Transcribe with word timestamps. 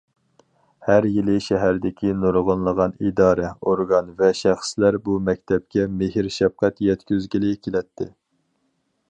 ھەر 0.85 1.07
يىلى 1.17 1.35
شەھەردىكى 1.47 2.13
نۇرغۇنلىغان 2.21 2.95
ئىدارە- 3.09 3.51
ئورگان 3.67 4.09
ۋە 4.23 4.31
شەخسلەر 4.41 4.99
بۇ 5.09 5.19
مەكتەپكە 5.29 5.87
مېھىر- 6.01 6.33
شەپقەت 6.41 6.83
يەتكۈزگىلى 6.89 7.55
كېلەتتى. 7.69 8.11